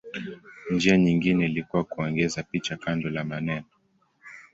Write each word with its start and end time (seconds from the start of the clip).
Njia 0.69 0.97
nyingine 0.97 1.45
ilikuwa 1.45 1.83
kuongeza 1.83 2.43
picha 2.43 2.77
kando 2.77 3.09
la 3.09 3.23
maneno. 3.23 3.63